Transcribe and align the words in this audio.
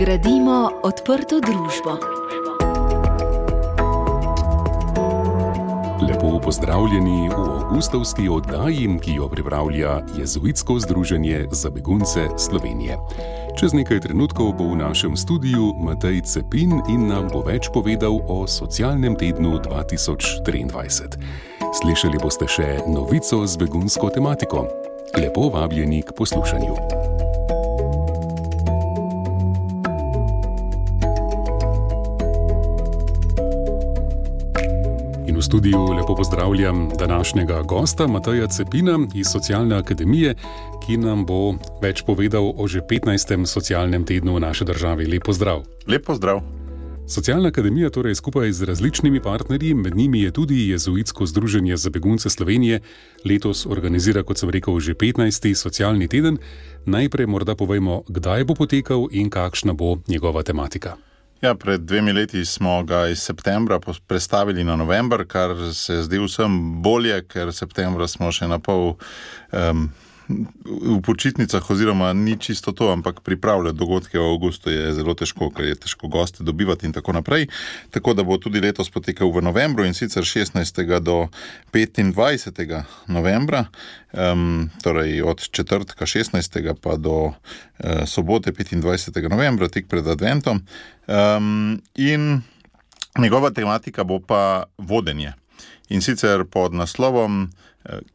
Gradimo 0.00 0.70
odprto 0.82 1.40
družbo. 1.44 1.92
Lepo 6.08 6.40
pozdravljeni 6.44 7.28
v 7.28 7.34
avgustovski 7.34 8.28
oddaji, 8.28 8.88
ki 9.02 9.14
jo 9.14 9.28
pripravlja 9.28 10.00
Jezuitsko 10.18 10.78
združenje 10.80 11.46
za 11.50 11.70
begunce 11.70 12.28
Slovenije. 12.38 12.96
Čez 13.60 13.76
nekaj 13.76 14.00
trenutkov 14.00 14.56
bo 14.56 14.72
v 14.72 14.80
našem 14.80 15.16
studiu 15.16 15.76
Matej 15.76 16.24
Cepin 16.24 16.80
in 16.88 17.04
nam 17.12 17.28
bo 17.28 17.44
več 17.44 17.68
povedal 17.68 18.24
o 18.24 18.48
socialnem 18.48 19.20
tednu 19.20 19.60
2023. 19.68 21.20
Slišali 21.76 22.16
boste 22.16 22.48
še 22.48 22.80
novico 22.88 23.44
z 23.44 23.52
begunsko 23.60 24.08
tematiko. 24.08 24.64
Lepo 25.12 25.52
vabljeni 25.52 26.00
k 26.00 26.16
poslušanju. 26.16 27.09
V 35.40 35.44
studiu 35.44 35.92
lepo 35.92 36.14
pozdravljam 36.14 36.88
današnjega 36.98 37.62
gosta, 37.62 38.06
Mateja 38.06 38.46
Cepina 38.46 38.98
iz 39.14 39.26
Socialne 39.32 39.76
akademije, 39.76 40.34
ki 40.86 40.96
nam 40.96 41.24
bo 41.26 41.54
več 41.82 42.02
povedal 42.04 42.52
o 42.56 42.68
že 42.68 42.80
15. 42.80 43.46
socialnem 43.46 44.04
tednu 44.04 44.36
v 44.36 44.40
naši 44.40 44.64
državi. 44.64 45.06
Lepo 45.06 45.32
zdrav. 45.32 45.64
Lepo 45.86 46.14
zdrav. 46.14 46.42
Socialna 47.08 47.48
akademija 47.48 47.90
torej 47.90 48.14
skupaj 48.14 48.52
z 48.52 48.68
različnimi 48.68 49.20
partnerji, 49.20 49.74
med 49.74 49.96
njimi 49.96 50.20
je 50.20 50.30
tudi 50.30 50.68
Jezuitsko 50.68 51.26
združenje 51.26 51.76
za 51.76 51.90
begunce 51.90 52.30
Slovenije, 52.30 52.80
letos 53.24 53.66
organizira, 53.66 54.22
kot 54.22 54.38
sem 54.38 54.50
rekel, 54.50 54.80
že 54.80 54.94
15. 54.94 55.54
socialni 55.54 56.08
teden. 56.08 56.36
Najprej 56.84 57.26
morda 57.26 57.56
povejmo, 57.56 58.02
kdaj 58.08 58.44
bo 58.44 58.54
potekal 58.54 59.08
in 59.10 59.30
kakšna 59.30 59.72
bo 59.72 59.96
njegova 60.08 60.42
tematika. 60.42 60.96
Ja, 61.40 61.54
pred 61.54 61.80
dvemi 61.80 62.12
leti 62.12 62.44
smo 62.44 62.82
ga 62.82 63.06
iz 63.08 63.18
septembra 63.18 63.80
prestavili 64.06 64.64
na 64.64 64.76
november, 64.76 65.24
kar 65.24 65.54
se 65.74 66.02
zdi 66.02 66.18
vsem 66.20 66.82
bolje, 66.82 67.22
ker 67.24 67.52
septembra 67.52 68.08
smo 68.08 68.28
še 68.32 68.48
na 68.48 68.58
pol. 68.60 68.98
Um, 69.52 69.86
v 70.64 71.00
počitnicah, 71.02 71.70
oziroma 71.70 72.12
ni 72.12 72.38
čisto 72.38 72.72
to, 72.72 72.92
ampak 72.92 73.20
pripravljati 73.20 73.78
dogodke 73.78 74.18
v 74.18 74.24
avgustu 74.24 74.70
je 74.70 74.92
zelo 74.94 75.14
težko, 75.14 75.50
ker 75.50 75.64
je 75.64 75.80
težko 75.84 76.08
goste 76.08 76.44
dobivati 76.44 76.86
in 76.86 76.92
tako 76.92 77.12
naprej. 77.12 77.48
Tako 77.90 78.14
da 78.14 78.22
bo 78.22 78.38
tudi 78.38 78.60
letos 78.60 78.90
potekal 78.90 79.32
v 79.32 79.42
novembru 79.42 79.84
in 79.84 79.94
sicer 79.94 80.22
16. 80.22 81.00
do 81.00 81.28
25. 81.72 82.82
novembra, 83.06 83.64
um, 84.12 84.70
torej 84.82 85.22
od 85.22 85.50
četrtka 85.50 86.06
16. 86.06 86.74
pa 86.80 86.96
do 86.96 87.32
uh, 87.32 87.34
sobote 88.06 88.52
25. 88.52 89.28
novembra, 89.30 89.68
tik 89.68 89.88
pred 89.88 90.06
Adventom. 90.06 90.62
Um, 91.06 91.80
in 91.94 92.42
njegova 93.18 93.50
tematika 93.50 94.04
bo 94.04 94.20
pa 94.20 94.64
vodenje. 94.78 95.32
In 95.88 96.02
sicer 96.02 96.44
pod 96.44 96.74
naslovom 96.74 97.50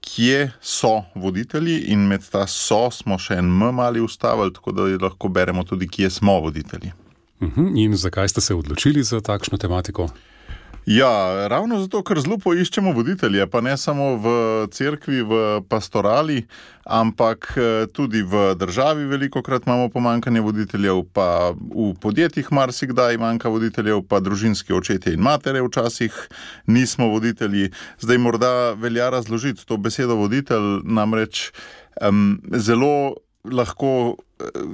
kje 0.01 0.51
so 0.61 1.03
voditelji, 1.15 1.79
in 1.87 2.07
med 2.07 2.25
ta 2.31 2.45
so 2.47 2.89
smo 2.91 3.17
še 3.17 3.39
en 3.41 3.49
mali 3.49 4.01
ustavili, 4.01 4.53
tako 4.53 4.71
da 4.71 4.89
lahko 5.01 5.29
beremo 5.29 5.63
tudi, 5.63 5.87
kje 5.87 6.09
smo 6.09 6.39
voditelji. 6.39 6.91
Mhm, 7.41 7.75
in 7.77 7.95
zakaj 7.95 8.29
ste 8.29 8.41
se 8.41 8.55
odločili 8.55 9.03
za 9.03 9.21
takšno 9.21 9.57
tematiko? 9.57 10.09
Ja, 10.85 11.47
ravno 11.47 11.79
zato, 11.81 12.03
ker 12.05 12.19
zelo 12.21 12.37
poiščemo 12.37 12.91
voditelje, 12.93 13.41
pa 13.49 13.57
ne 13.65 13.73
samo 13.77 14.11
v 14.21 14.33
cerkvi, 14.69 15.23
v 15.25 15.39
pastorali, 15.65 16.43
ampak 16.85 17.47
eh, 17.57 17.87
tudi 17.89 18.21
v 18.21 18.51
državi. 18.53 19.07
Veliko 19.09 19.41
krat 19.41 19.65
imamo 19.65 19.89
pomankanje 19.89 20.43
voditeljev, 20.45 21.01
pa 21.09 21.55
v 21.57 21.89
podjetjih 22.01 22.51
marsikdaj 22.53 23.17
manjka 23.17 23.49
voditeljev, 23.49 24.03
pa 24.05 24.21
družinski 24.21 24.77
očetje 24.77 25.15
in 25.17 25.25
matere 25.25 25.65
včasih 25.65 26.13
nismo 26.69 27.09
voditelji. 27.09 27.71
Zdaj 28.05 28.21
morda 28.21 28.53
velja 28.77 29.09
razložiti 29.09 29.65
to 29.65 29.81
besedo 29.81 30.21
voditelj, 30.21 30.85
namreč 30.85 31.49
um, 31.97 32.37
zelo 32.53 33.24
lahko 33.51 34.15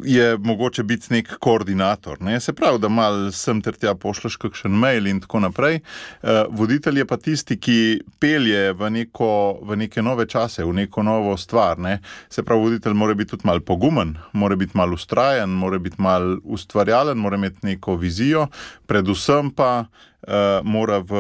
je 0.04 0.38
mogoče 0.38 0.84
biti 0.84 1.14
nek 1.14 1.38
koordinator. 1.40 2.22
Ne? 2.22 2.40
Se 2.40 2.54
pravi, 2.54 2.80
da 2.80 2.90
malo 2.90 3.32
sem 3.32 3.62
ter 3.62 3.76
tja 3.78 3.94
pošleš 3.96 4.36
kakšen 4.42 4.74
mail 4.74 5.08
in 5.08 5.20
tako 5.22 5.40
naprej. 5.40 5.80
Uh, 6.24 6.30
voditelj 6.50 6.98
je 6.98 7.06
pa 7.06 7.18
tisti, 7.18 7.58
ki 7.60 7.78
pelje 8.20 8.74
v, 8.74 8.90
neko, 8.90 9.60
v 9.62 9.78
neke 9.84 10.02
nove 10.02 10.26
čase, 10.26 10.66
v 10.66 10.74
neko 10.82 11.04
novo 11.06 11.38
stvar. 11.38 11.80
Ne? 11.80 12.00
Se 12.30 12.44
pravi, 12.44 12.62
voditelj 12.62 12.98
mora 12.98 13.14
biti 13.14 13.36
tudi 13.36 13.48
malo 13.48 13.62
pogumen, 13.62 14.16
mora 14.34 14.56
biti 14.56 14.78
malo 14.78 14.98
ustrajen, 14.98 15.50
mora 15.50 15.80
biti 15.80 16.02
malo 16.02 16.40
ustvarjalen, 16.44 17.18
mora 17.18 17.38
imeti 17.38 17.66
neko 17.66 17.96
vizijo, 17.96 18.48
predvsem 18.86 19.52
pa. 19.52 19.86
Uh, 20.22 20.62
mora 20.64 21.00
v, 21.02 21.18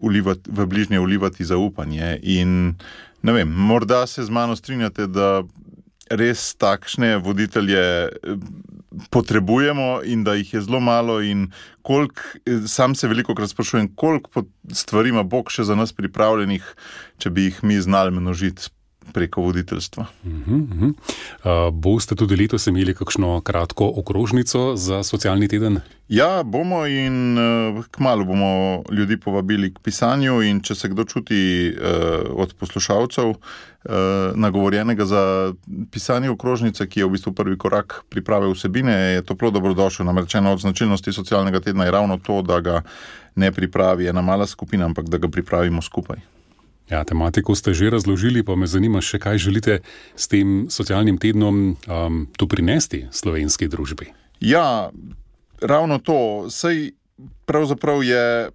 ulivati, 0.00 0.50
v 0.50 0.64
bližnje 0.66 0.98
ulivati 0.98 1.44
zaupanje. 1.44 2.18
In, 2.22 2.74
vem, 3.22 3.48
morda 3.54 4.00
se 4.06 4.24
z 4.26 4.34
mano 4.34 4.56
strinjate, 4.56 5.06
da 5.06 5.44
res 6.18 6.54
takšne 6.60 7.16
voditelje 7.24 7.80
eh, 7.80 8.10
potrebujemo 9.10 10.02
in 10.04 10.24
da 10.24 10.36
jih 10.38 10.54
je 10.54 10.62
zelo 10.66 10.80
malo. 10.80 11.20
Kolik, 11.82 12.20
eh, 12.46 12.66
sam 12.68 12.94
se 12.94 13.08
veliko 13.08 13.34
krat 13.34 13.50
sprašujem, 13.50 13.94
koliko 13.94 14.44
stvari 14.72 15.08
ima 15.08 15.22
Bog 15.22 15.50
še 15.50 15.64
za 15.64 15.74
nas 15.74 15.92
pripravljenih, 15.92 16.74
če 17.18 17.30
bi 17.30 17.48
jih 17.48 17.64
mi 17.64 17.80
znali 17.80 18.10
množiti 18.10 18.70
preko 19.12 19.42
voditeljstva. 19.42 20.06
Uh 20.24 20.32
-huh, 20.32 20.62
uh 20.62 20.80
-huh. 20.80 20.92
Uh, 21.68 21.74
boste 21.74 22.14
tudi 22.14 22.36
letos 22.36 22.66
imeli 22.66 22.94
kakšno 22.94 23.40
kratko 23.40 23.92
okrožnico 23.96 24.76
za 24.76 25.02
socialni 25.02 25.48
teden? 25.48 25.80
Ja, 26.08 26.42
bomo 26.42 26.86
in 26.86 27.38
uh, 27.38 27.84
kmalo 27.90 28.24
bomo 28.24 28.82
ljudi 28.90 29.16
povabili 29.20 29.74
k 29.74 29.78
pisanju. 29.78 30.60
Če 30.62 30.74
se 30.74 30.88
kdo 30.88 31.04
čuti 31.04 31.72
uh, 31.72 31.86
od 32.36 32.54
poslušalcev 32.54 33.28
uh, 33.28 33.36
nagovorjenega 34.34 35.04
za 35.04 35.52
pisanje 35.90 36.30
okrožnice, 36.30 36.86
ki 36.88 37.00
je 37.00 37.06
v 37.06 37.10
bistvu 37.10 37.32
prvi 37.32 37.58
korak 37.58 38.02
priprave 38.08 38.52
vsebine, 38.52 38.92
je 38.92 39.22
toplo 39.22 39.50
dobrodošel. 39.50 40.06
Namreč 40.06 40.34
ena 40.34 40.52
od 40.52 40.60
značilnosti 40.60 41.12
socialnega 41.12 41.60
tedna 41.60 41.84
je 41.84 41.90
ravno 41.90 42.18
to, 42.18 42.42
da 42.42 42.60
ga 42.60 42.82
ne 43.34 43.52
pripravi 43.52 44.06
ena 44.06 44.22
mala 44.22 44.46
skupina, 44.46 44.84
ampak 44.84 45.08
da 45.08 45.18
ga 45.18 45.28
pripravimo 45.28 45.82
skupaj. 45.82 46.31
Ja, 46.90 47.04
tematiko 47.04 47.54
ste 47.54 47.74
že 47.74 47.90
razložili, 47.90 48.42
pa 48.42 48.56
me 48.56 48.66
zanima 48.66 49.00
še, 49.00 49.18
kaj 49.22 49.38
želite 49.38 49.78
s 50.16 50.28
tem 50.28 50.66
socialnim 50.70 51.18
tednom 51.18 51.76
um, 51.76 52.26
tu 52.36 52.48
prinesti 52.48 53.06
slovenski 53.10 53.68
družbi. 53.68 54.10
Ja, 54.40 54.90
ravno 55.62 55.98
to. 55.98 56.50
Sej 56.50 56.92
pravzaprav 57.46 58.02
je 58.02 58.50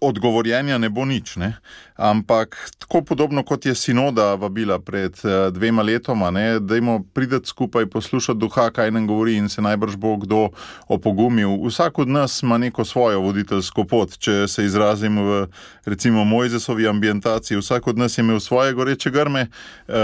odgovorjenja 0.00 0.78
ne 0.78 0.90
bo 0.90 1.04
nič. 1.04 1.36
Ne? 1.36 1.56
Ampak 1.96 2.56
tako 2.78 3.02
podobno 3.02 3.42
kot 3.42 3.66
je 3.66 3.74
sinoda 3.74 4.34
vabila 4.34 4.78
pred 4.78 5.14
uh, 5.24 5.52
dvema 5.54 5.82
letoma, 5.82 6.30
da 6.60 6.74
jim 6.74 7.04
pridete 7.12 7.46
skupaj 7.46 7.86
poslušati 7.86 8.38
duha, 8.38 8.70
kaj 8.70 8.90
nam 8.90 9.06
govori 9.06 9.36
in 9.36 9.48
se 9.48 9.62
najbrž 9.62 9.96
bo 9.96 10.16
kdo 10.16 10.48
opogumil. 10.88 11.54
Vsak 11.66 11.98
od 11.98 12.08
nas 12.08 12.42
ima 12.42 12.58
neko 12.58 12.84
svojo 12.84 13.20
voditeljsko 13.20 13.84
pot. 13.84 14.18
Če 14.18 14.48
se 14.48 14.64
izrazim 14.64 15.18
v 15.18 15.46
recimo 15.84 16.24
Mojzesovi 16.24 16.88
ambientaciji, 16.88 17.58
vsak 17.58 17.86
od 17.86 17.98
nas 17.98 18.18
je 18.18 18.22
imel 18.22 18.40
svoje 18.40 18.72
goreče 18.72 19.10
grme, 19.10 19.46
uh, 19.88 19.94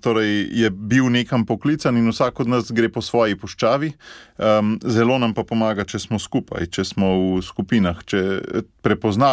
torej 0.00 0.48
je 0.52 0.70
bil 0.70 1.10
nekam 1.10 1.46
poklican 1.46 1.96
in 1.96 2.08
vsak 2.08 2.40
od 2.40 2.48
nas 2.48 2.72
gre 2.72 2.88
po 2.88 3.02
svoji 3.02 3.36
puščavi. 3.36 3.92
Um, 4.38 4.78
zelo 4.84 5.18
nam 5.18 5.34
pa 5.34 5.42
pomaga, 5.44 5.84
če 5.84 5.98
smo 5.98 6.18
skupaj, 6.18 6.70
če 6.72 6.84
smo 6.84 7.10
v 7.18 7.42
skupinah, 7.44 7.98
če 8.06 8.40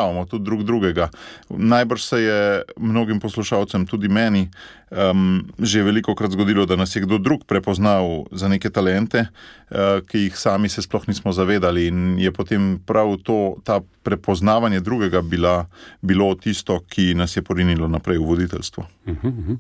prepoznavamo 0.07 0.25
tudi 0.25 0.45
drug 0.45 0.63
drugega. 0.63 1.09
Najbrž 1.49 2.01
se 2.01 2.21
je 2.21 2.61
mnogim 2.77 3.19
poslušalcem, 3.19 3.85
tudi 3.85 4.07
meni, 4.07 4.49
um, 4.91 5.43
že 5.59 5.83
veliko 5.83 6.15
krat 6.15 6.31
zgodilo, 6.31 6.65
da 6.65 6.75
nas 6.75 6.95
je 6.95 7.01
kdo 7.01 7.17
drug 7.17 7.45
prepoznal 7.45 8.25
za 8.31 8.47
neke 8.47 8.69
talente, 8.69 9.27
uh, 9.69 10.01
ki 10.07 10.17
jih 10.27 10.37
sami 10.37 10.69
se 10.69 10.81
sploh 10.81 11.07
nismo 11.07 11.31
zavedali. 11.31 11.87
In 11.87 12.19
je 12.19 12.31
potem 12.31 12.79
prav 12.85 13.17
to, 13.23 13.57
ta 13.63 13.81
prepoznavanje 14.03 14.79
drugega, 14.79 15.21
bila, 15.21 15.67
bilo 16.01 16.35
tisto, 16.35 16.79
ki 16.89 17.13
nas 17.15 17.35
je 17.35 17.41
porinilo 17.41 17.87
naprej 17.87 18.17
v 18.17 18.25
voditeljstvo. 18.25 18.83
Uh 19.05 19.15
-huh, 19.15 19.27
uh 19.27 19.57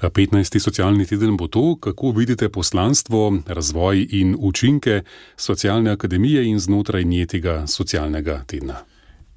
-huh. 0.00 0.10
15. 0.10 0.58
socialni 0.58 1.06
teden 1.06 1.36
bo 1.36 1.48
to, 1.48 1.76
kako 1.80 2.10
vidite 2.10 2.48
poslanstvo, 2.48 3.38
razvoj 3.46 4.06
in 4.10 4.36
učinke 4.38 5.02
socialne 5.36 5.90
akademije 5.90 6.44
in 6.44 6.58
znotraj 6.58 7.04
nje 7.04 7.26
tega 7.26 7.66
socialnega 7.66 8.44
tedna. 8.46 8.89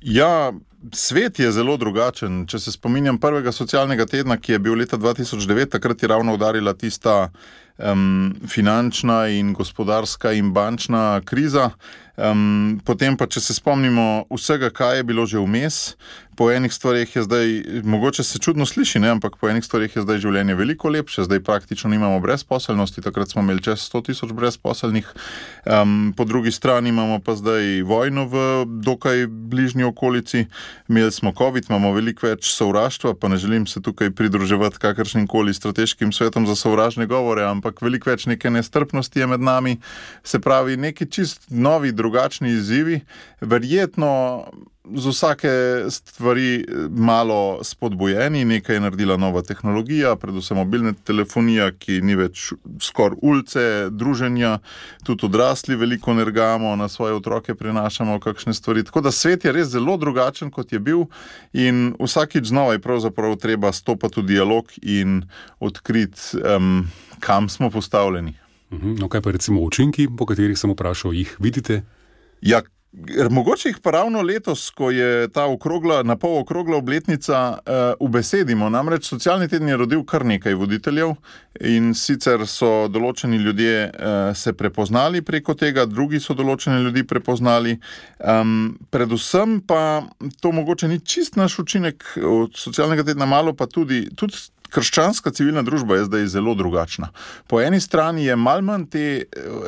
Ja, 0.04 0.54
svet 0.92 1.40
je 1.40 1.52
zelo 1.52 1.78
drugačen. 1.78 2.44
Če 2.48 2.60
se 2.60 2.72
spominjam 2.76 3.18
prvega 3.20 3.52
socialnega 3.56 4.06
tedna, 4.06 4.38
ki 4.38 4.58
je 4.58 4.60
bil 4.60 4.76
leta 4.76 4.98
2009, 5.00 5.72
takrat 5.78 6.04
je 6.04 6.10
ravno 6.12 6.36
udarila 6.36 6.74
tista 6.74 7.30
um, 7.78 8.36
finančna 8.48 9.28
in 9.28 9.54
gospodarska 9.54 10.32
in 10.32 10.54
bančna 10.54 11.22
kriza. 11.26 11.70
Um, 12.14 12.82
potem 12.86 13.18
pa, 13.18 13.26
če 13.26 13.42
se 13.42 13.56
spomnimo 13.58 14.28
vsega, 14.30 14.70
kaj 14.70 15.00
je 15.00 15.06
bilo 15.10 15.26
že 15.26 15.40
vmes, 15.42 15.96
po 16.36 16.52
enih 16.52 16.74
stvarih 16.74 17.16
je 17.16 17.24
zdaj, 17.24 17.64
mogoče 17.84 18.24
se 18.24 18.40
čudno 18.40 18.66
sliši, 18.66 19.00
ne? 19.00 19.10
ampak 19.10 19.38
po 19.38 19.50
enih 19.50 19.66
stvarih 19.66 19.96
je 19.96 20.02
zdaj 20.02 20.18
življenje 20.22 20.56
veliko 20.58 20.90
lepše, 20.90 21.26
zdaj 21.28 21.42
praktično 21.46 21.90
nimamo 21.90 22.20
brezposelnosti, 22.20 23.02
takrat 23.02 23.30
smo 23.30 23.42
imeli 23.42 23.62
čez 23.62 23.86
100 23.90 24.04
tisoč 24.06 24.34
brezposelnih, 24.34 25.10
um, 25.66 26.14
po 26.18 26.26
drugi 26.26 26.52
strani 26.52 26.90
imamo 26.90 27.20
pa 27.20 27.36
zdaj 27.38 27.82
vojno 27.82 28.26
v 28.30 28.66
dokaj 28.86 29.28
bližnji 29.28 29.84
okolici, 29.84 30.46
imeli 30.90 31.12
smo 31.12 31.34
COVID, 31.38 31.70
imamo 31.70 31.94
veliko 31.94 32.28
več 32.28 32.50
sovraštva, 32.54 33.14
pa 33.18 33.30
ne 33.30 33.38
želim 33.38 33.68
se 33.70 33.82
tukaj 33.82 34.12
pridruževati 34.14 34.82
kakršnim 34.82 35.28
koli 35.28 35.54
strateškim 35.54 36.12
svetom 36.14 36.48
za 36.48 36.56
sovražne 36.56 37.06
govore, 37.06 37.46
ampak 37.46 37.63
veliko 37.82 38.10
več 38.10 38.26
neke 38.26 38.50
nestrpnosti 38.50 39.20
je 39.20 39.28
med 39.28 39.42
nami, 39.42 39.78
se 40.24 40.40
pravi 40.40 40.78
neki 40.78 41.10
čist 41.12 41.50
novi, 41.50 41.92
drugačni 41.92 42.52
izzivi, 42.52 43.02
verjetno 43.42 44.14
z 44.84 45.06
vsake 45.08 45.50
stvari 45.90 46.66
malo 46.90 47.64
spodbojeni, 47.64 48.46
nekaj 48.46 48.76
je 48.76 48.80
naredila 48.80 49.18
nova 49.18 49.42
tehnologija, 49.42 50.16
predvsem 50.16 50.58
mobilna 50.58 50.94
telefonija, 50.94 51.70
ki 51.72 52.02
ni 52.02 52.18
več 52.20 52.52
skoraj 52.84 53.18
ulice, 53.22 53.64
druženja, 53.90 54.58
tudi 55.08 55.26
odrasli 55.26 55.76
veliko 55.80 56.14
nergamo, 56.14 56.76
na 56.76 56.90
svoje 56.90 57.14
otroke 57.14 57.56
prenašamo 57.56 58.20
kakšne 58.20 58.54
stvari. 58.54 58.84
Tako 58.84 59.02
da 59.02 59.12
svet 59.12 59.46
je 59.46 59.56
res 59.56 59.72
zelo 59.72 59.98
drugačen, 59.98 60.52
kot 60.52 60.74
je 60.74 60.80
bil, 60.80 61.08
in 61.54 61.94
vsakič 62.00 62.52
znova 62.52 62.76
je 62.76 62.84
pravzaprav 62.84 63.38
treba 63.40 63.72
stopiti 63.72 64.20
v 64.20 64.28
dialog 64.36 64.72
in 64.82 65.22
odkriti, 65.60 66.44
um, 66.44 66.90
kam 67.20 67.50
smo 67.50 67.70
postavljeni. 67.70 68.36
Mhm, 68.74 68.96
no, 69.00 69.08
kaj 69.10 69.22
pa 69.22 69.32
recimo 69.32 69.62
učinki, 69.62 70.10
po 70.18 70.26
katerih 70.26 70.60
sem 70.60 70.72
vprašal, 70.76 71.14
jih 71.14 71.36
vidite? 71.40 71.84
Ja, 72.42 72.62
Mogoče 73.30 73.70
jih 73.70 73.78
pa 73.82 73.92
ravno 73.92 74.22
letos, 74.22 74.70
ko 74.70 74.92
je 74.92 75.28
ta 75.34 75.46
okrogla, 75.46 76.04
na 76.04 76.16
pol 76.16 76.38
okrogla 76.38 76.78
obletnica, 76.78 77.58
uh, 77.58 77.74
ubesedimo. 78.00 78.70
Namreč 78.70 79.08
socialni 79.10 79.48
teden 79.48 79.70
je 79.70 79.78
rodil 79.78 80.04
kar 80.06 80.26
nekaj 80.26 80.54
voditeljev 80.54 81.16
in 81.60 81.96
sicer 81.98 82.46
so 82.48 82.88
določeni 82.94 83.42
ljudje 83.42 83.90
uh, 83.90 84.38
se 84.38 84.54
prepoznali 84.54 85.24
preko 85.26 85.58
tega, 85.58 85.88
drugi 85.90 86.22
so 86.22 86.38
določene 86.38 86.84
ljudi 86.86 87.02
prepoznali. 87.08 87.80
Um, 88.20 88.78
predvsem 88.94 89.58
pa 89.66 90.04
to 90.40 90.54
mogoče 90.54 90.88
ni 90.88 91.02
čist 91.02 91.36
naš 91.36 91.58
učinek 91.66 92.06
od 92.22 92.54
socialnega 92.54 93.10
tedna, 93.10 93.26
malo 93.26 93.58
pa 93.58 93.66
tudi. 93.66 94.06
tudi 94.16 94.38
Krščanska 94.74 95.30
civilna 95.30 95.62
družba 95.62 96.00
je 96.00 96.06
zdaj 96.08 96.24
zelo 96.34 96.56
drugačna. 96.58 97.12
Po 97.46 97.60
eni 97.62 97.78
strani 97.78 98.24
je 98.26 98.34
malo 98.34 98.66
manj 98.66 98.88
te, 98.90 99.04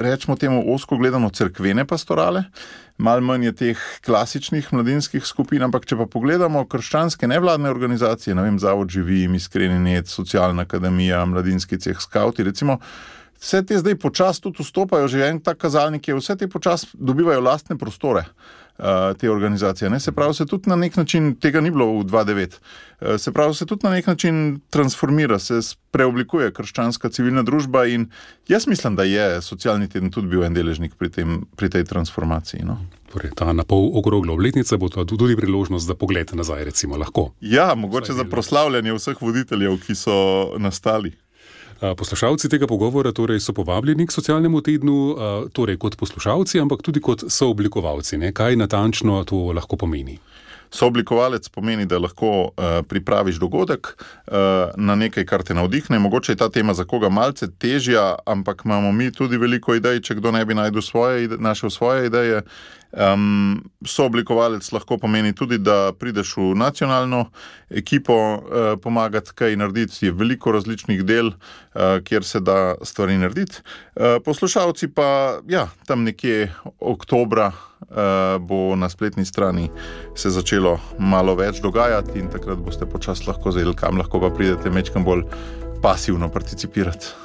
rečemo 0.01 0.33
temu, 0.33 0.63
osko 0.73 0.97
gledano, 0.97 1.29
crkvene 1.29 1.85
pastorale, 1.85 2.41
uh, 2.41 2.84
malo 2.97 3.21
manj 3.21 3.45
je 3.49 3.53
teh 3.55 3.81
klasičnih 4.05 4.71
mladinskih 4.73 5.25
skupin, 5.25 5.63
ampak 5.63 5.85
če 5.85 5.97
pa 5.99 6.07
pogledamo 6.07 6.65
krščanske 6.69 7.27
nevladne 7.27 7.69
organizacije, 7.69 8.35
ne 8.35 8.45
vem, 8.45 8.59
Zavod 8.59 8.91
Živim, 8.91 9.35
Iskreni 9.35 9.79
Net, 9.79 10.07
Socialna 10.07 10.63
akademija, 10.67 11.25
Mladinski 11.25 11.79
ceh 11.79 11.99
skauti, 11.99 12.43
recimo. 12.43 12.79
Vse 13.35 13.61
te 13.67 13.77
zdaj 13.77 13.97
počasi 13.99 14.41
tudi 14.41 14.63
vstopajo, 14.63 15.09
že 15.11 15.27
en 15.27 15.41
tak 15.43 15.59
kazalnik 15.61 16.07
je, 16.07 16.15
vse 16.15 16.37
te 16.39 16.47
počasi 16.47 16.87
dobivajo 16.93 17.43
lastne 17.43 17.75
prostore. 17.77 18.23
Eh, 18.23 18.64
te 19.17 19.29
organizacije. 19.29 19.89
Ne? 19.89 19.99
Se 19.99 20.11
pravi, 20.11 20.33
se 20.33 20.45
tudi 20.45 20.69
na 20.69 20.75
nek 20.75 20.95
način, 20.95 21.35
tega 21.35 21.61
ni 21.61 21.71
bilo 21.71 21.85
v 21.85 22.03
2.9, 22.03 22.59
eh, 22.99 23.17
se 23.17 23.31
pravi, 23.31 23.53
se 23.53 23.65
tudi 23.65 23.87
na 23.87 23.91
nek 23.91 24.07
način 24.07 24.59
transformira, 24.69 25.39
se 25.39 25.59
preoblikuje 25.91 26.51
krščanska 26.53 27.09
civilna 27.09 27.43
družba 27.43 27.85
in 27.85 28.09
jaz 28.47 28.67
mislim, 28.67 28.95
da 28.95 29.03
je 29.03 29.41
socialni 29.41 29.87
teden 29.89 30.11
tudi 30.11 30.27
bil 30.27 30.43
en 30.43 30.53
deležnik 30.53 30.95
pri, 30.95 31.09
tem, 31.09 31.45
pri 31.55 31.69
tej 31.69 31.83
transformaciji. 31.83 32.65
No? 32.65 32.77
Torej, 33.13 33.31
ta 33.35 33.53
na 33.53 33.63
pol 33.63 33.91
okrogla 33.95 34.33
obletnica 34.33 34.77
bo 34.77 34.89
tudi 34.89 35.35
priložnost 35.35 35.87
za 35.87 35.95
pogled 35.95 36.35
nazaj, 36.35 36.63
recimo 36.63 36.97
lahko. 36.97 37.31
Ja, 37.41 37.75
mogoče 37.75 38.13
za 38.13 38.23
proslavljanje 38.23 38.93
vseh 38.93 39.21
voditeljev, 39.21 39.79
ki 39.87 39.95
so 39.95 40.15
nastali. 40.59 41.15
Poslušalci 41.79 42.49
tega 42.49 42.67
pogovora 42.67 43.11
torej 43.11 43.39
so 43.43 43.53
povabljeni 43.53 44.07
k 44.07 44.11
socialnemu 44.11 44.61
tednu, 44.61 44.95
torej 45.53 45.77
kot 45.77 45.97
poslušalci, 45.99 46.59
ampak 46.63 46.81
tudi 46.81 47.01
kot 47.03 47.25
sooblikovalci. 47.27 48.17
Ne? 48.17 48.31
Kaj 48.33 48.55
natančno 48.55 49.23
to 49.27 49.51
lahko 49.51 49.75
pomeni? 49.75 50.15
Sooblikovalec 50.71 51.49
pomeni, 51.49 51.85
da 51.85 51.99
lahko 51.99 52.29
uh, 52.29 52.63
pripraviš 52.87 53.35
dogodek 53.39 53.87
uh, 53.95 54.35
na 54.75 54.95
nekaj, 54.95 55.25
kar 55.25 55.43
te 55.43 55.53
navdihne. 55.53 55.99
Mogoče 55.99 56.31
je 56.31 56.35
ta 56.35 56.49
tema 56.49 56.73
za 56.73 56.83
koga 56.83 57.09
malce 57.09 57.47
težja, 57.47 58.15
ampak 58.25 58.65
imamo 58.65 58.91
mi 58.91 59.11
tudi 59.11 59.37
veliko 59.37 59.75
idej, 59.75 60.01
če 60.01 60.15
kdo 60.19 60.31
ne 60.31 60.45
bi 60.45 60.55
svoje, 60.81 61.27
našel 61.37 61.69
svoje 61.69 62.07
ideje. 62.07 62.41
Um, 62.95 63.59
sooblikovalec 63.83 64.71
lahko 64.71 64.95
pomeni 64.97 65.33
tudi, 65.35 65.57
da 65.59 65.91
prideš 65.99 66.37
v 66.37 66.53
nacionalno 66.55 67.25
ekipo, 67.69 68.15
uh, 68.15 68.67
pomagati 68.81 69.35
kaj 69.35 69.57
narediti. 69.59 70.05
Je 70.05 70.13
veliko 70.15 70.53
različnih 70.55 71.03
del, 71.03 71.33
uh, 71.33 71.99
kjer 72.03 72.23
se 72.23 72.39
da 72.39 72.75
stvari 72.87 73.17
narediti. 73.19 73.59
Uh, 73.95 74.15
poslušalci 74.23 74.87
pa, 74.95 75.41
ja, 75.51 75.67
tam 75.87 76.07
nekje 76.07 76.53
oktobra 76.79 77.51
uh, 77.51 78.39
bo 78.39 78.75
na 78.79 78.89
spletni 78.89 79.25
strani 79.25 79.67
se 80.15 80.31
začelo 80.31 80.79
malo 80.99 81.35
več 81.35 81.59
dogajati 81.59 82.19
in 82.19 82.31
takrat 82.31 82.63
boste 82.63 82.87
počasi 82.87 83.27
lahko 83.27 83.51
zelo, 83.51 83.75
kam 83.75 83.99
lahko 83.99 84.23
pa 84.23 84.31
pridete 84.31 84.71
mečkam 84.71 85.03
bolj 85.03 85.27
pasivno 85.83 86.31
participirati. 86.31 87.24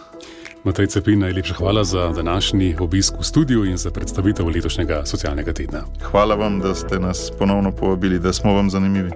Matej 0.64 0.86
Cepin, 0.86 1.18
najlepša 1.18 1.54
hvala 1.54 1.84
za 1.84 2.12
današnji 2.12 2.76
obisk 2.80 3.14
v 3.18 3.24
studiu 3.24 3.64
in 3.64 3.76
za 3.76 3.90
predstavitev 3.90 4.48
letošnjega 4.48 5.02
socialnega 5.06 5.52
tedna. 5.52 5.84
Hvala 6.02 6.34
vam, 6.34 6.60
da 6.60 6.74
ste 6.74 6.98
nas 6.98 7.30
ponovno 7.38 7.72
povabili, 7.72 8.18
da 8.18 8.32
smo 8.32 8.52
vam 8.52 8.70
zanimivi. 8.70 9.10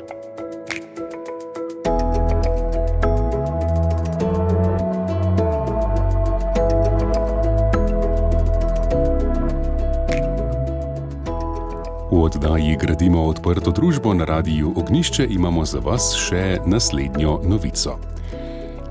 V 12.11 12.23
oddaji 12.23 12.77
Gradimo 12.81 13.25
odprto 13.25 13.71
družbo 13.71 14.15
na 14.15 14.25
radiju 14.25 14.73
Ognišče 14.77 15.27
imamo 15.31 15.65
za 15.65 15.79
vas 15.79 16.15
še 16.17 16.59
naslednjo 16.67 17.41
novico. 17.45 18.14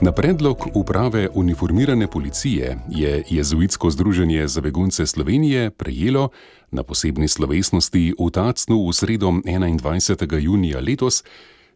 Na 0.04 0.12
predlog 0.12 0.58
uprave 0.74 1.30
uniformirane 1.34 2.08
policije 2.08 2.80
je 2.90 3.24
Jezuitsko 3.30 3.90
združenje 3.90 4.48
za 4.48 4.62
begunce 4.62 5.06
Slovenije 5.06 5.70
prejelo 5.70 6.30
na 6.72 6.84
posebni 6.84 7.28
slovesnosti 7.28 8.14
v 8.20 8.30
Tacnu 8.30 8.88
v 8.88 8.94
sredo 8.94 9.28
21. 9.28 10.40
junija 10.40 10.80
letos 10.80 11.24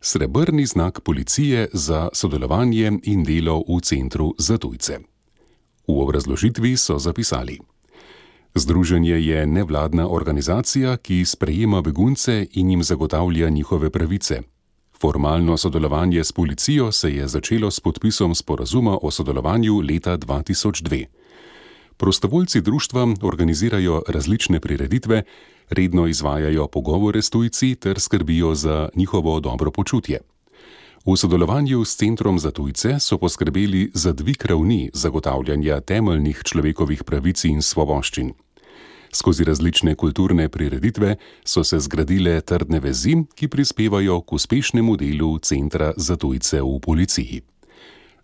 srebrni 0.02 0.66
znak 0.66 1.02
policije 1.02 1.68
za 1.74 2.10
sodelovanje 2.14 2.92
in 3.04 3.24
delo 3.24 3.64
v 3.68 3.80
centru 3.82 4.36
za 4.38 4.58
tujce. 4.58 5.00
V 5.88 5.96
obrazložitvi 6.02 6.78
so 6.78 7.00
zapisali: 7.00 7.60
Združenje 8.56 9.24
je 9.24 9.48
nevladna 9.48 10.10
organizacija, 10.10 10.98
ki 10.98 11.26
sprejema 11.26 11.82
begunce 11.82 12.48
in 12.52 12.70
jim 12.70 12.84
zagotavlja 12.84 13.50
njihove 13.50 13.90
pravice. 13.90 14.57
Formalno 15.02 15.58
sodelovanje 15.58 16.24
s 16.24 16.32
policijo 16.32 16.92
se 16.92 17.14
je 17.14 17.28
začelo 17.28 17.72
s 17.72 17.80
podpisom 17.80 18.36
sporazuma 18.36 18.98
o 19.02 19.12
sodelovanju 19.12 19.82
leta 19.82 20.18
2002. 20.18 21.06
Prostovoljci 21.98 22.62
društva 22.62 23.08
organizirajo 23.22 24.02
različne 24.08 24.60
prireditve, 24.60 25.24
redno 25.70 26.08
izvajajo 26.08 26.68
pogovore 26.68 27.22
s 27.22 27.30
tujci 27.30 27.76
ter 27.76 28.00
skrbijo 28.00 28.56
za 28.56 28.90
njihovo 28.96 29.40
dobro 29.40 29.72
počutje. 29.72 30.20
V 31.06 31.18
sodelovanju 31.18 31.86
s 31.86 31.96
Centrom 31.96 32.40
za 32.40 32.52
tujce 32.52 33.00
so 33.00 33.18
poskrbeli 33.18 33.92
za 33.94 34.14
dvig 34.14 34.46
ravni 34.46 34.90
zagotavljanja 34.94 35.82
temeljnih 35.82 36.42
človekovih 36.44 37.04
pravic 37.04 37.44
in 37.44 37.62
svoboščin. 37.62 38.34
Skozi 39.18 39.44
različne 39.44 39.96
kulturne 39.96 40.50
prireditve 40.50 41.16
so 41.44 41.64
se 41.64 41.80
zgradile 41.80 42.42
trdne 42.42 42.80
vezi, 42.80 43.16
ki 43.36 43.48
prispevajo 43.48 44.20
k 44.22 44.34
uspešnemu 44.38 44.94
delu 44.98 45.40
Centra 45.40 45.94
za 45.98 46.16
tujce 46.22 46.62
v 46.62 46.76
policiji. 46.80 47.42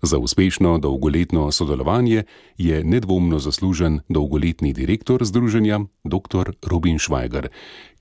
Za 0.01 0.17
uspešno 0.17 0.77
dolgoletno 0.77 1.51
sodelovanje 1.51 2.23
je 2.57 2.83
nedvomno 2.83 3.39
zaslužen 3.39 3.99
dolgoletni 4.09 4.73
direktor 4.73 5.25
združenja 5.25 5.79
dr. 6.03 6.53
Robin 6.61 6.99
Švajger, 6.99 7.49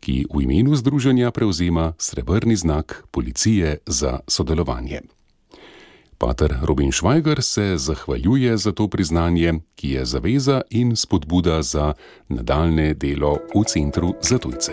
ki 0.00 0.26
v 0.34 0.42
imenu 0.42 0.76
združenja 0.76 1.30
prevzema 1.30 1.94
srebrni 1.98 2.56
znak 2.56 3.04
policije 3.10 3.78
za 3.86 4.20
sodelovanje. 4.28 5.00
Pater 6.22 6.54
Robin 6.62 6.92
Švajger 6.92 7.42
se 7.42 7.76
zahvaljuje 7.76 8.56
za 8.56 8.72
to 8.72 8.88
priznanje, 8.88 9.54
ki 9.74 9.90
je 9.90 10.04
zaveza 10.04 10.60
in 10.70 10.96
spodbuda 10.96 11.62
za 11.62 11.94
nadaljne 12.28 12.94
delo 12.94 13.38
v 13.54 13.64
Centru 13.66 14.14
za 14.22 14.38
tujce. 14.38 14.72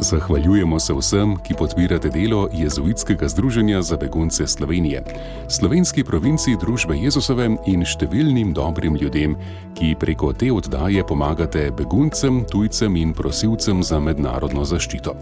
Zahvaljujemo 0.00 0.80
se 0.80 0.92
vsem, 0.92 1.36
ki 1.36 1.54
podpirate 1.58 2.08
delo 2.08 2.48
Jezuitskega 2.52 3.28
združenja 3.28 3.82
za 3.82 3.96
begunce 3.96 4.46
Slovenije, 4.46 5.04
slovenski 5.48 6.04
provinci 6.04 6.56
Družbe 6.60 6.96
Jezusove 6.96 7.48
in 7.66 7.84
številnim 7.84 8.52
dobrim 8.52 8.96
ljudem, 9.00 9.36
ki 9.74 9.96
preko 10.00 10.32
te 10.32 10.52
oddaje 10.52 11.06
pomagate 11.06 11.70
beguncem, 11.70 12.44
tujcem 12.44 12.96
in 12.96 13.14
prosilcem 13.16 13.82
za 13.82 14.00
mednarodno 14.00 14.64
zaščito. 14.64 15.16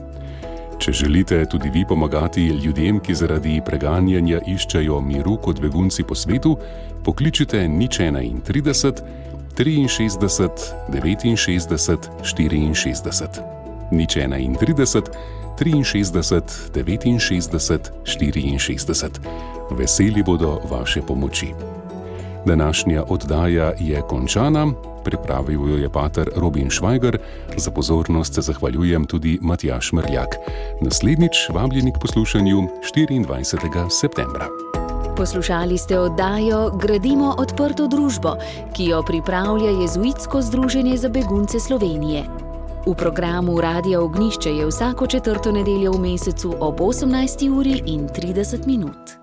Če 0.83 0.93
želite 0.93 1.45
tudi 1.47 1.71
vi 1.71 1.85
pomagati 1.89 2.43
ljudem, 2.43 2.99
ki 3.01 3.15
zaradi 3.15 3.61
preganjanja 3.67 4.41
iščejo 4.51 5.01
miru 5.01 5.37
kot 5.39 5.61
begunci 5.63 6.03
po 6.03 6.19
svetu, 6.19 6.57
pokličite 7.07 7.69
nič 7.69 8.01
31, 8.03 8.43
63, 9.55 9.87
69, 9.87 12.11
64 12.27 13.63
nič 13.93 14.17
31, 14.17 15.13
63, 15.55 17.23
69, 17.23 18.03
64. 18.03 19.23
Veseli 19.79 20.23
bodo 20.23 20.59
vaše 20.71 21.03
pomoči. 21.03 21.55
Današnja 22.47 23.05
oddaja 23.09 23.73
je 23.79 24.03
končana, 24.09 24.67
pripravil 25.05 25.69
jo 25.69 25.77
je 25.77 25.89
pater 25.89 26.31
Robin 26.37 26.71
Švajger, 26.71 27.19
za 27.57 27.71
pozornost 27.71 28.35
se 28.35 28.41
zahvaljujem 28.41 29.05
tudi 29.05 29.39
Matjaš 29.43 29.93
Mrljak. 29.93 30.37
Naslednjič 30.81 31.49
vabljeni 31.55 31.93
k 31.93 32.01
poslušanju 32.01 32.69
24. 32.95 33.91
septembra. 33.91 34.47
Poslušali 35.17 35.79
ste 35.79 35.99
oddajo 35.99 36.71
Gradimo 36.71 37.35
odprto 37.39 37.87
družbo, 37.87 38.37
ki 38.77 38.85
jo 38.85 39.03
pripravlja 39.03 39.71
Jezuitsko 39.71 40.43
združenje 40.43 40.97
za 40.97 41.09
begunce 41.09 41.61
Slovenije. 41.61 42.25
V 42.87 42.95
programu 42.95 43.61
Radia 43.61 44.01
Ognišče 44.01 44.51
je 44.51 44.67
vsako 44.67 45.07
četrto 45.07 45.53
nedeljo 45.53 45.93
v 45.93 46.01
mesecu 46.01 46.55
ob 46.61 46.81
18. 46.81 47.51
uri 47.51 47.83
in 47.87 48.09
30 48.09 48.67
minut. 48.67 49.22